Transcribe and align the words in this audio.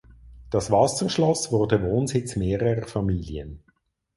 Das 0.49 0.71
Wasserschloss 0.71 1.51
wurde 1.51 1.83
Wohnsitz 1.83 2.35
mehrerer 2.35 2.87
Familien. 2.87 3.63